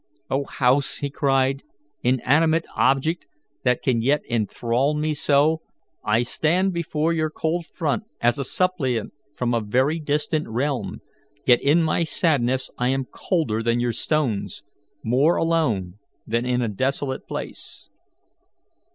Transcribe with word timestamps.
"O 0.31 0.45
house!" 0.45 0.97
he 0.97 1.11
cried, 1.11 1.61
"inanimate 2.01 2.65
object 2.75 3.27
that 3.61 3.83
can 3.83 4.01
yet 4.01 4.23
enthral 4.27 4.95
me 4.95 5.13
so, 5.13 5.61
I 6.03 6.23
stand 6.23 6.73
before 6.73 7.13
your 7.13 7.29
cold 7.29 7.67
front 7.67 8.05
as 8.19 8.39
a 8.39 8.43
suppliant 8.43 9.13
from 9.35 9.53
a 9.53 9.61
very 9.61 9.99
distant 9.99 10.47
realm; 10.49 11.01
yet 11.45 11.61
in 11.61 11.83
my 11.83 12.03
sadness 12.03 12.71
I 12.79 12.87
am 12.87 13.05
colder 13.11 13.61
than 13.61 13.79
your 13.79 13.93
stones, 13.93 14.63
more 15.03 15.35
alone 15.35 15.99
than 16.25 16.47
in 16.47 16.63
a 16.63 16.67
desolate 16.67 17.27
place. 17.27 17.87